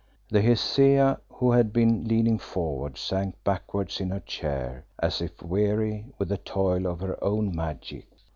The 0.29 0.41
Hesea, 0.41 1.19
who 1.29 1.51
had 1.51 1.71
been 1.71 2.05
leaning 2.07 2.39
forward, 2.39 2.97
sank 2.97 3.35
backwards 3.43 4.01
in 4.01 4.09
her 4.09 4.19
chair, 4.21 4.83
as 4.97 5.21
if 5.21 5.43
weary 5.43 6.07
with 6.17 6.29
the 6.29 6.37
toil 6.37 6.87
of 6.87 7.01
her 7.01 7.23
own 7.23 7.55
magic. 7.55 8.07